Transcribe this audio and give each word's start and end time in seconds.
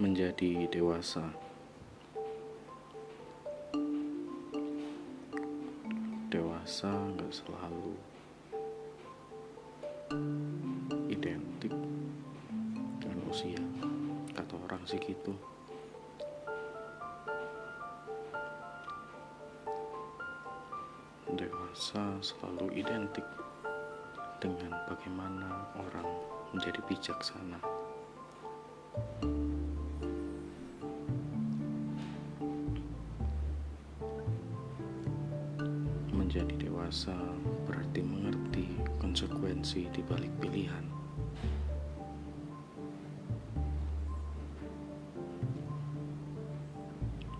menjadi 0.00 0.64
dewasa. 0.72 1.20
Dewasa 6.32 6.88
nggak 6.88 7.28
selalu 7.28 7.92
identik 11.12 11.76
dengan 12.96 13.20
usia, 13.28 13.60
kata 14.32 14.56
orang 14.64 14.80
sih 14.88 14.96
gitu. 15.04 15.36
Dewasa 21.28 22.16
selalu 22.24 22.72
identik 22.72 23.28
dengan 24.40 24.72
bagaimana 24.88 25.68
orang 25.76 26.08
menjadi 26.56 26.80
bijaksana. 26.88 27.79
Menjadi 36.30 36.70
dewasa 36.70 37.18
berarti 37.66 38.06
mengerti 38.06 38.62
konsekuensi 39.02 39.90
di 39.90 39.98
balik 40.06 40.30
pilihan. 40.38 40.86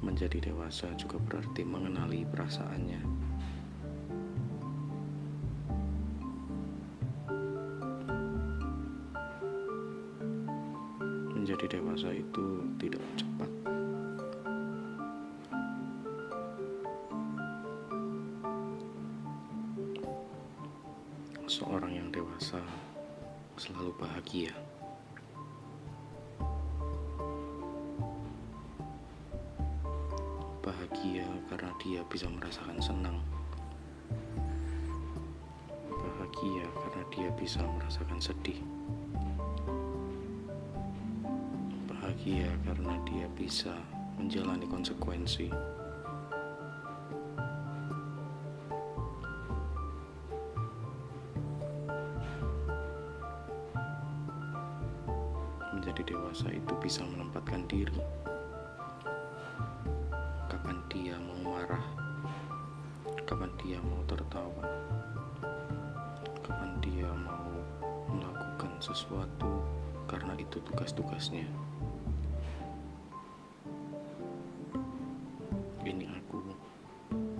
Menjadi 0.00 0.40
dewasa 0.40 0.88
juga 0.96 1.20
berarti 1.20 1.68
mengenali 1.68 2.24
perasaannya. 2.32 3.02
Menjadi 11.36 11.76
dewasa 11.76 12.08
itu 12.16 12.64
tidak 12.80 13.04
cepat. 13.20 13.57
Seorang 21.48 21.96
yang 21.96 22.12
dewasa 22.12 22.60
selalu 23.56 23.96
bahagia. 23.96 24.52
Bahagia 30.60 31.24
karena 31.48 31.72
dia 31.80 32.04
bisa 32.12 32.28
merasakan 32.28 32.76
senang. 32.84 33.16
Bahagia 35.88 36.68
karena 36.68 37.02
dia 37.16 37.28
bisa 37.32 37.64
merasakan 37.64 38.20
sedih. 38.20 38.60
Bahagia 41.88 42.52
karena 42.68 42.92
dia 43.08 43.24
bisa 43.32 43.72
menjalani 44.20 44.68
konsekuensi. 44.68 45.48
Menjadi 55.88 56.12
dewasa 56.12 56.52
itu 56.52 56.76
bisa 56.84 57.00
menempatkan 57.00 57.64
diri. 57.64 57.96
Kapan 60.44 60.84
dia 60.92 61.16
mau 61.16 61.56
marah, 61.56 61.80
kapan 63.24 63.48
dia 63.56 63.80
mau 63.80 64.04
tertawa, 64.04 64.68
kapan 66.44 66.76
dia 66.84 67.08
mau 67.08 67.56
melakukan 68.12 68.68
sesuatu 68.84 69.64
karena 70.04 70.36
itu 70.36 70.60
tugas-tugasnya. 70.60 71.48
Ini 75.88 76.04
aku 76.20 76.52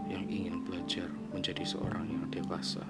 yang 0.08 0.24
ingin 0.24 0.64
belajar 0.64 1.12
menjadi 1.36 1.68
seorang 1.68 2.08
yang 2.08 2.24
dewasa. 2.32 2.80